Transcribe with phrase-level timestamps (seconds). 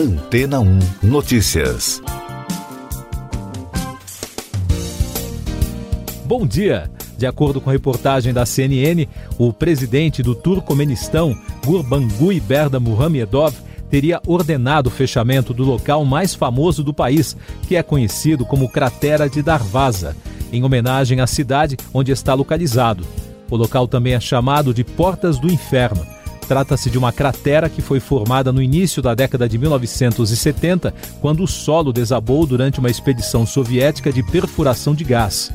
[0.00, 2.00] Antena 1 Notícias.
[6.24, 6.90] Bom dia.
[7.18, 9.06] De acordo com a reportagem da CNN,
[9.38, 11.36] o presidente do Turcomenistão,
[11.66, 13.54] Gurbanguly Berdimuhamedov,
[13.90, 17.36] teria ordenado o fechamento do local mais famoso do país,
[17.68, 20.16] que é conhecido como Cratera de Darvaza,
[20.50, 23.06] em homenagem à cidade onde está localizado.
[23.50, 26.06] O local também é chamado de Portas do Inferno
[26.50, 31.46] Trata-se de uma cratera que foi formada no início da década de 1970, quando o
[31.46, 35.52] solo desabou durante uma expedição soviética de perfuração de gás.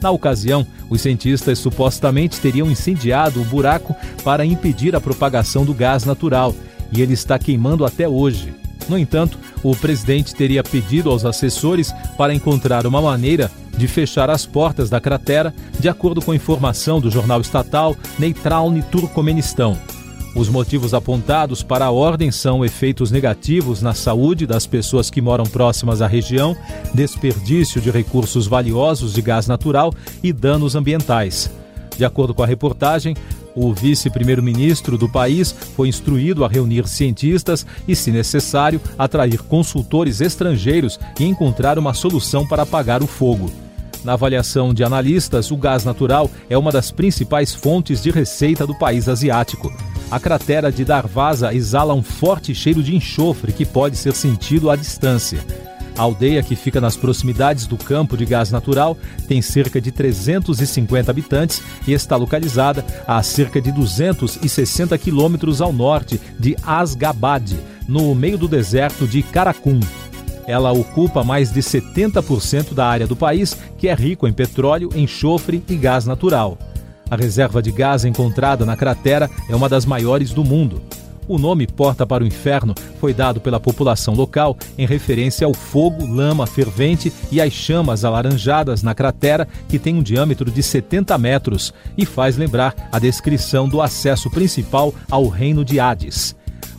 [0.00, 3.94] Na ocasião, os cientistas supostamente teriam incendiado o buraco
[4.24, 6.54] para impedir a propagação do gás natural,
[6.90, 8.54] e ele está queimando até hoje.
[8.88, 14.46] No entanto, o presidente teria pedido aos assessores para encontrar uma maneira de fechar as
[14.46, 19.76] portas da cratera, de acordo com informação do jornal estatal Neitralny Turcomenistão.
[20.34, 25.44] Os motivos apontados para a ordem são efeitos negativos na saúde das pessoas que moram
[25.44, 26.56] próximas à região,
[26.94, 31.50] desperdício de recursos valiosos de gás natural e danos ambientais.
[31.96, 33.16] De acordo com a reportagem,
[33.56, 40.98] o vice-primeiro-ministro do país foi instruído a reunir cientistas e, se necessário, atrair consultores estrangeiros
[41.18, 43.50] e encontrar uma solução para apagar o fogo.
[44.04, 48.74] Na avaliação de analistas, o gás natural é uma das principais fontes de receita do
[48.74, 49.70] país asiático.
[50.10, 54.74] A cratera de Darvaza exala um forte cheiro de enxofre que pode ser sentido à
[54.74, 55.38] distância.
[55.96, 58.96] A aldeia, que fica nas proximidades do campo de gás natural,
[59.28, 66.20] tem cerca de 350 habitantes e está localizada a cerca de 260 quilômetros ao norte
[66.38, 67.52] de Asgabad,
[67.86, 69.78] no meio do deserto de Karakum.
[70.44, 75.62] Ela ocupa mais de 70% da área do país, que é rico em petróleo, enxofre
[75.68, 76.58] e gás natural.
[77.10, 80.80] A reserva de gás encontrada na cratera é uma das maiores do mundo.
[81.26, 86.06] O nome Porta para o Inferno foi dado pela população local em referência ao fogo,
[86.06, 91.74] lama fervente e às chamas alaranjadas na cratera, que tem um diâmetro de 70 metros
[91.98, 96.36] e faz lembrar a descrição do acesso principal ao reino de Hades.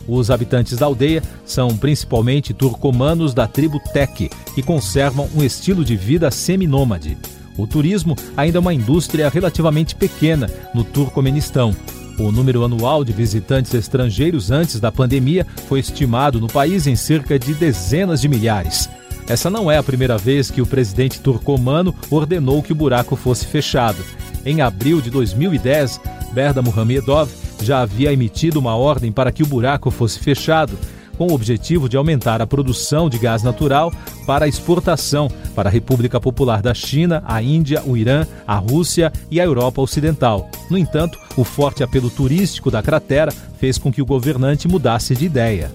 [0.08, 5.96] Os habitantes da aldeia são principalmente turcomanos da tribo Tek, que conservam um estilo de
[5.96, 7.16] vida seminômade.
[7.56, 11.74] O turismo ainda é uma indústria relativamente pequena no Turcomenistão.
[12.18, 17.38] O número anual de visitantes estrangeiros antes da pandemia foi estimado no país em cerca
[17.38, 18.88] de dezenas de milhares.
[19.28, 23.46] Essa não é a primeira vez que o presidente turcomano ordenou que o buraco fosse
[23.46, 24.04] fechado.
[24.44, 26.00] Em abril de 2010,
[26.32, 27.30] Berda Muhamedov
[27.62, 30.76] já havia emitido uma ordem para que o buraco fosse fechado,
[31.22, 33.92] com o objetivo de aumentar a produção de gás natural
[34.26, 39.40] para exportação para a República Popular da China, a Índia, o Irã, a Rússia e
[39.40, 40.50] a Europa Ocidental.
[40.68, 45.26] No entanto, o forte apelo turístico da cratera fez com que o governante mudasse de
[45.26, 45.70] ideia.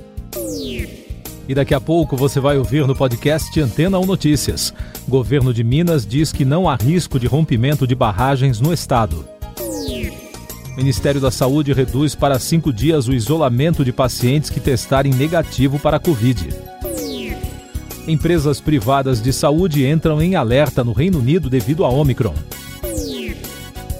[1.48, 4.74] E daqui a pouco você vai ouvir no podcast Antena 1 Notícias.
[5.08, 9.37] Governo de Minas diz que não há risco de rompimento de barragens no estado.
[10.78, 15.98] Ministério da Saúde reduz para cinco dias o isolamento de pacientes que testarem negativo para
[15.98, 16.50] a Covid.
[18.08, 22.36] Empresas privadas de saúde entram em alerta no Reino Unido devido a Omicron.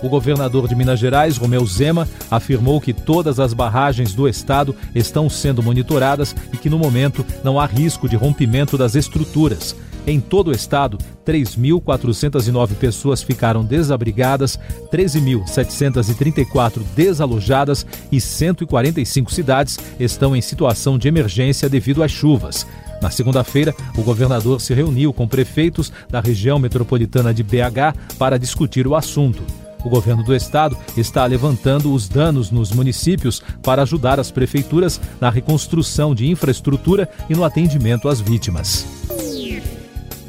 [0.02, 5.30] O governador de Minas Gerais, Romeu Zema, afirmou que todas as barragens do estado estão
[5.30, 9.76] sendo monitoradas e que no momento não há risco de rompimento das estruturas.
[10.08, 14.58] Em todo o estado, 3.409 pessoas ficaram desabrigadas,
[14.90, 22.66] 13.734 desalojadas e 145 cidades estão em situação de emergência devido às chuvas.
[23.02, 28.88] Na segunda-feira, o governador se reuniu com prefeitos da região metropolitana de BH para discutir
[28.88, 29.44] o assunto.
[29.88, 35.30] O governo do estado está levantando os danos nos municípios para ajudar as prefeituras na
[35.30, 38.86] reconstrução de infraestrutura e no atendimento às vítimas.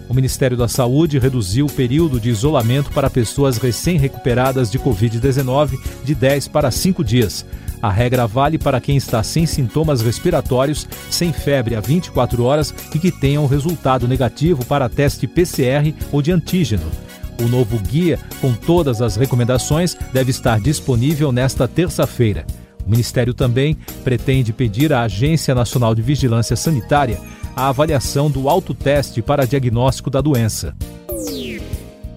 [0.08, 6.14] O Ministério da Saúde reduziu o período de isolamento para pessoas recém-recuperadas de Covid-19 de
[6.14, 7.44] 10 para 5 dias.
[7.82, 12.99] A regra vale para quem está sem sintomas respiratórios, sem febre há 24 horas e
[13.00, 17.07] que tenha um resultado negativo para teste PCR ou de antígeno.
[17.43, 22.44] O novo guia, com todas as recomendações, deve estar disponível nesta terça-feira.
[22.85, 27.20] O Ministério também pretende pedir à Agência Nacional de Vigilância Sanitária
[27.55, 30.75] a avaliação do autoteste para diagnóstico da doença.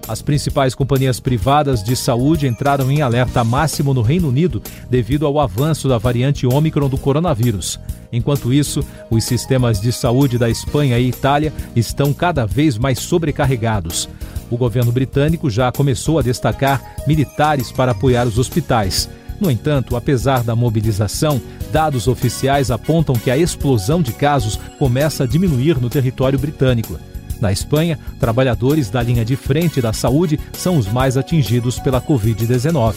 [0.08, 5.38] As principais companhias privadas de saúde entraram em alerta máximo no Reino Unido devido ao
[5.38, 7.78] avanço da variante Ômicron do coronavírus.
[8.12, 14.08] Enquanto isso, os sistemas de saúde da Espanha e Itália estão cada vez mais sobrecarregados.
[14.50, 19.08] O governo britânico já começou a destacar militares para apoiar os hospitais.
[19.40, 21.40] No entanto, apesar da mobilização,
[21.72, 26.98] dados oficiais apontam que a explosão de casos começa a diminuir no território britânico.
[27.40, 32.94] Na Espanha, trabalhadores da linha de frente da saúde são os mais atingidos pela Covid-19.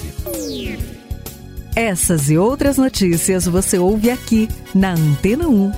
[1.76, 5.74] Essas e outras notícias você ouve aqui na Antena 1.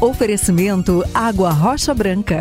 [0.00, 2.40] Oferecimento Água Rocha Branca.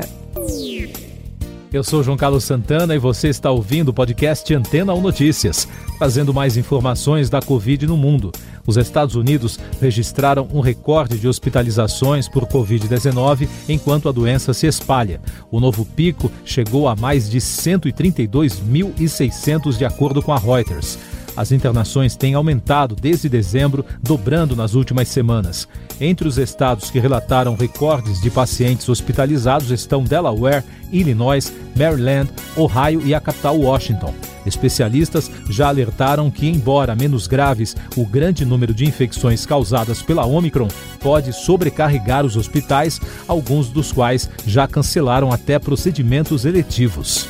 [1.73, 5.67] Eu sou João Carlos Santana e você está ouvindo o podcast Antena 1 Notícias,
[5.97, 8.31] trazendo mais informações da Covid no mundo.
[8.65, 15.19] Os Estados Unidos registraram um recorde de hospitalizações por Covid-19 enquanto a doença se espalha.
[15.49, 20.97] O novo pico chegou a mais de 132.600 de acordo com a Reuters.
[21.35, 25.67] As internações têm aumentado desde dezembro, dobrando nas últimas semanas.
[25.99, 33.13] Entre os estados que relataram recordes de pacientes hospitalizados estão Delaware, Illinois, Maryland, Ohio e
[33.13, 34.13] a capital Washington.
[34.45, 40.67] Especialistas já alertaram que, embora menos graves, o grande número de infecções causadas pela Omicron
[40.99, 47.27] pode sobrecarregar os hospitais, alguns dos quais já cancelaram até procedimentos eletivos.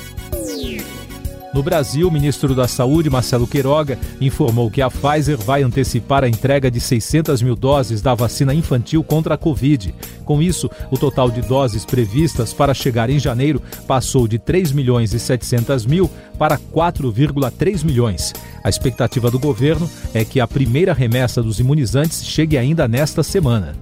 [1.54, 6.30] No Brasil, o ministro da Saúde, Marcelo Queiroga, informou que a Pfizer vai antecipar a
[6.30, 9.94] entrega de 600 mil doses da vacina infantil contra a Covid.
[10.24, 15.14] Com isso, o total de doses previstas para chegar em janeiro passou de 3 milhões
[15.14, 18.32] e 700 mil para 4,3 milhões.
[18.64, 23.76] A expectativa do governo é que a primeira remessa dos imunizantes chegue ainda nesta semana.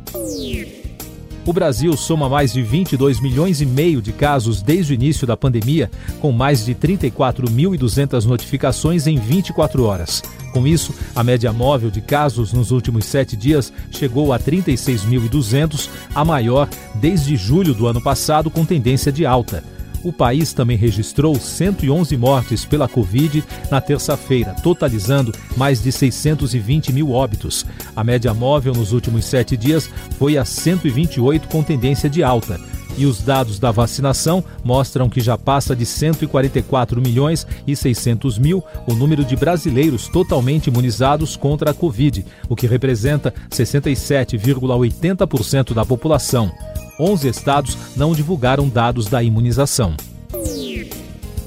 [1.49, 5.35] O Brasil soma mais de 22 milhões e meio de casos desde o início da
[5.35, 5.89] pandemia,
[6.21, 10.21] com mais de 34.200 notificações em 24 horas.
[10.53, 16.23] Com isso, a média móvel de casos nos últimos sete dias chegou a 36.200, a
[16.23, 19.63] maior desde julho do ano passado, com tendência de alta.
[20.03, 27.11] O país também registrou 111 mortes pela Covid na terça-feira, totalizando mais de 620 mil
[27.11, 27.65] óbitos.
[27.95, 32.59] A média móvel nos últimos sete dias foi a 128, com tendência de alta.
[32.97, 38.63] E os dados da vacinação mostram que já passa de 144 milhões e 600 mil
[38.87, 46.51] o número de brasileiros totalmente imunizados contra a Covid, o que representa 67,80% da população.
[46.99, 49.95] 11 estados não divulgaram dados da imunização.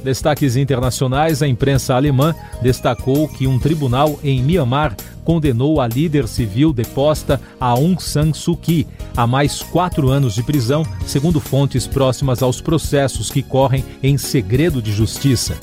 [0.03, 6.73] Destaques internacionais: a imprensa alemã destacou que um tribunal em Myanmar condenou a líder civil
[6.73, 12.61] deposta Aung San Suu Kyi a mais quatro anos de prisão, segundo fontes próximas aos
[12.61, 15.57] processos que correm em segredo de justiça.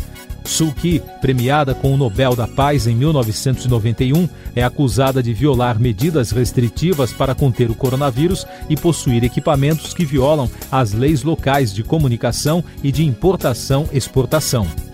[0.44, 6.32] Suu Kyi, premiada com o Nobel da Paz em 1991, é acusada de violar medidas
[6.32, 12.64] restritivas para conter o coronavírus e possuir equipamentos que violam as leis locais de comunicação
[12.84, 14.89] e de importação-exportação.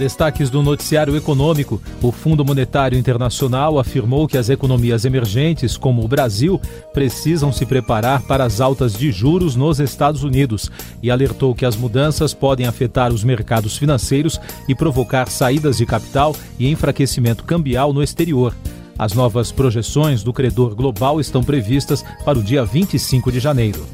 [0.00, 6.08] Destaques do noticiário econômico: o Fundo Monetário Internacional afirmou que as economias emergentes, como o
[6.08, 6.58] Brasil,
[6.94, 10.70] precisam se preparar para as altas de juros nos Estados Unidos
[11.02, 16.34] e alertou que as mudanças podem afetar os mercados financeiros e provocar saídas de capital
[16.58, 18.56] e enfraquecimento cambial no exterior.
[18.98, 23.84] As novas projeções do credor global estão previstas para o dia 25 de janeiro.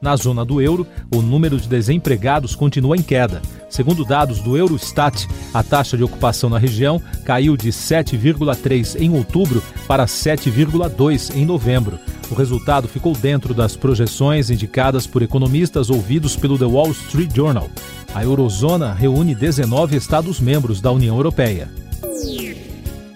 [0.00, 3.42] Na zona do euro, o número de desempregados continua em queda.
[3.72, 9.62] Segundo dados do Eurostat, a taxa de ocupação na região caiu de 7,3 em outubro
[9.88, 11.98] para 7,2 em novembro.
[12.30, 17.70] O resultado ficou dentro das projeções indicadas por economistas ouvidos pelo The Wall Street Journal.
[18.14, 21.81] A eurozona reúne 19 Estados-membros da União Europeia.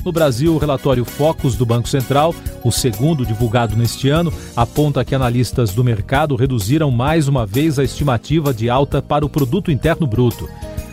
[0.06, 2.32] No Brasil, o relatório Focus do Banco Central,
[2.62, 7.82] o segundo divulgado neste ano, aponta que analistas do mercado reduziram mais uma vez a
[7.82, 10.48] estimativa de alta para o produto interno bruto.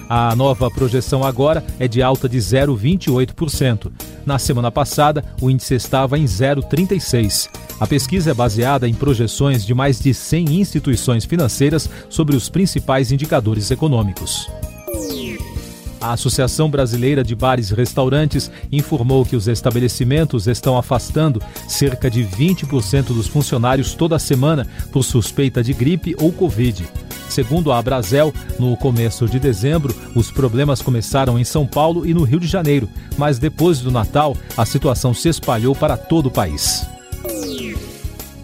[0.09, 3.91] A nova projeção agora é de alta de 0,28%.
[4.25, 7.49] Na semana passada, o índice estava em 0,36%.
[7.79, 13.11] A pesquisa é baseada em projeções de mais de 100 instituições financeiras sobre os principais
[13.11, 14.49] indicadores econômicos.
[16.03, 22.25] A Associação Brasileira de Bares e Restaurantes informou que os estabelecimentos estão afastando cerca de
[22.25, 26.85] 20% dos funcionários toda semana por suspeita de gripe ou Covid.
[27.29, 32.23] Segundo a Abrazel, no começo de dezembro, os problemas começaram em São Paulo e no
[32.23, 36.85] Rio de Janeiro, mas depois do Natal, a situação se espalhou para todo o país.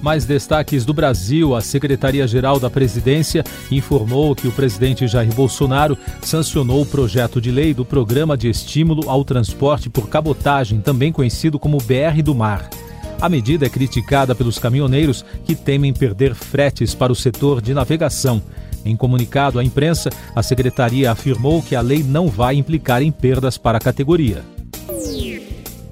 [0.02, 6.82] Mais destaques do Brasil: a Secretaria-Geral da Presidência informou que o presidente Jair Bolsonaro sancionou
[6.82, 11.78] o projeto de lei do Programa de Estímulo ao Transporte por Cabotagem, também conhecido como
[11.80, 12.70] BR do Mar.
[13.22, 18.42] A medida é criticada pelos caminhoneiros que temem perder fretes para o setor de navegação.
[18.86, 23.58] Em comunicado à imprensa, a secretaria afirmou que a lei não vai implicar em perdas
[23.58, 24.42] para a categoria.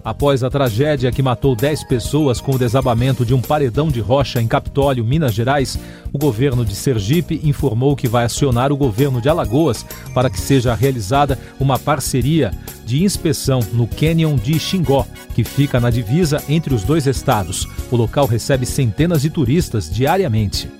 [0.07, 4.41] Após a tragédia que matou 10 pessoas com o desabamento de um paredão de rocha
[4.41, 5.77] em Capitólio, Minas Gerais,
[6.13, 10.73] o governo de Sergipe informou que vai acionar o governo de Alagoas para que seja
[10.73, 12.53] realizada uma parceria
[12.85, 17.67] de inspeção no Canyon de Xingó, que fica na divisa entre os dois estados.
[17.91, 20.71] O local recebe centenas de turistas diariamente.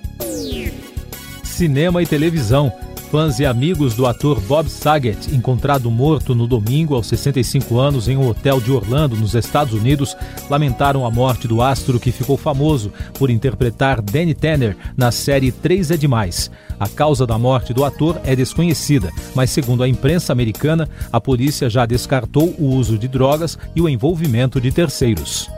[1.44, 2.72] Cinema e televisão.
[3.12, 8.18] Fãs e amigos do ator Bob Saget, encontrado morto no domingo aos 65 anos em
[8.18, 10.14] um hotel de Orlando, nos Estados Unidos,
[10.50, 15.90] lamentaram a morte do astro que ficou famoso por interpretar Danny Tanner na série Três
[15.90, 16.52] é Demais.
[16.78, 21.70] A causa da morte do ator é desconhecida, mas segundo a imprensa americana, a polícia
[21.70, 25.50] já descartou o uso de drogas e o envolvimento de terceiros.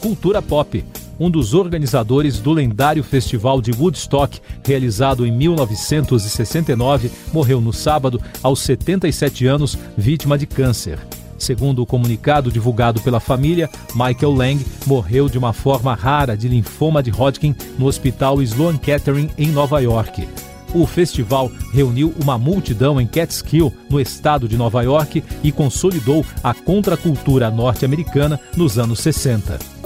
[0.00, 0.82] Cultura pop
[1.18, 8.60] um dos organizadores do lendário festival de Woodstock, realizado em 1969, morreu no sábado, aos
[8.60, 10.98] 77 anos, vítima de câncer.
[11.38, 17.02] Segundo o comunicado divulgado pela família, Michael Lang morreu de uma forma rara de linfoma
[17.02, 20.28] de Hodgkin no Hospital Sloan Kettering, em Nova York.
[20.74, 26.52] O festival reuniu uma multidão em Catskill, no estado de Nova York, e consolidou a
[26.52, 29.77] contracultura norte-americana nos anos 60.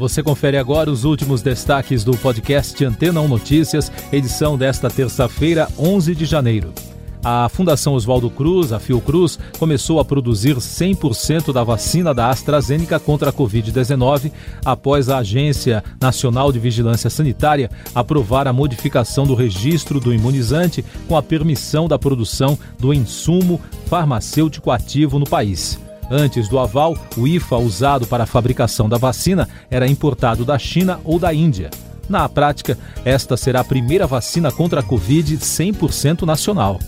[0.00, 6.14] Você confere agora os últimos destaques do podcast Antena 1 Notícias, edição desta terça-feira, 11
[6.14, 6.72] de janeiro.
[7.22, 13.28] A Fundação Oswaldo Cruz, a Fiocruz, começou a produzir 100% da vacina da AstraZeneca contra
[13.28, 14.32] a Covid-19
[14.64, 21.14] após a Agência Nacional de Vigilância Sanitária aprovar a modificação do registro do imunizante com
[21.14, 25.78] a permissão da produção do insumo farmacêutico ativo no país.
[26.10, 31.00] Antes do aval, o IFA usado para a fabricação da vacina era importado da China
[31.04, 31.70] ou da Índia.
[32.08, 36.80] Na prática, esta será a primeira vacina contra a Covid 100% nacional.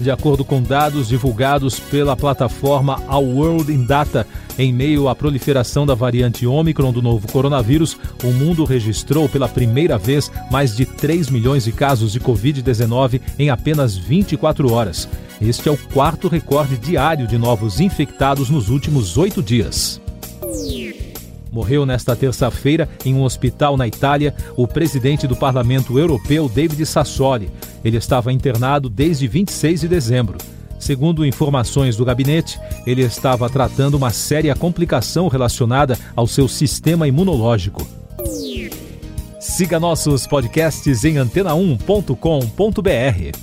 [0.00, 4.26] De acordo com dados divulgados pela plataforma Our World in Data,
[4.58, 9.96] em meio à proliferação da variante Ômicron do novo coronavírus, o mundo registrou pela primeira
[9.96, 15.08] vez mais de 3 milhões de casos de Covid-19 em apenas 24 horas.
[15.40, 20.00] Este é o quarto recorde diário de novos infectados nos últimos oito dias.
[21.52, 27.50] Morreu nesta terça-feira em um hospital na Itália o presidente do Parlamento Europeu, David Sassoli.
[27.84, 30.36] Ele estava internado desde 26 de dezembro.
[30.78, 37.86] Segundo informações do gabinete, ele estava tratando uma séria complicação relacionada ao seu sistema imunológico.
[39.40, 43.38] Siga nossos podcasts em antena1.com.br.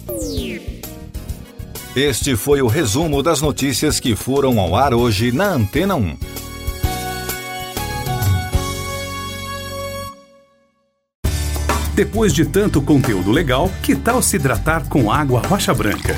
[1.95, 6.17] Este foi o resumo das notícias que foram ao ar hoje na Antena 1.
[11.95, 16.17] Depois de tanto conteúdo legal, que tal se hidratar com água rocha branca?